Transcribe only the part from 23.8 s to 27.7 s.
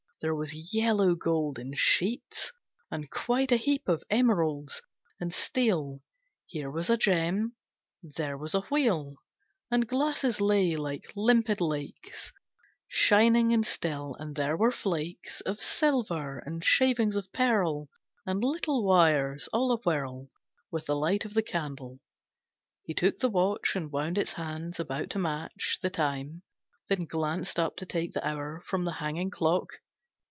wound its hands about to match The time, then glanced